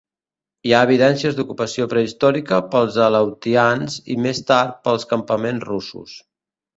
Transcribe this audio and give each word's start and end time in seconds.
Hi 0.67 0.71
ha 0.75 0.85
evidències 0.87 1.35
d'ocupació 1.39 1.85
prehistòrica 1.91 2.57
pels 2.75 2.97
aleutians 3.09 3.99
i 4.15 4.17
més 4.23 4.41
tard 4.53 4.73
pels 4.89 5.07
campaments 5.13 5.67
russos. 5.71 6.15